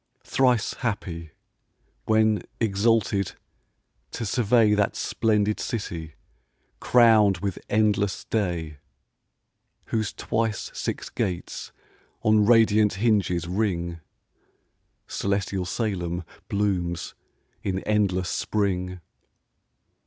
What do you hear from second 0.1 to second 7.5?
Thrice happy, when exalted to survey That splendid city, crown'd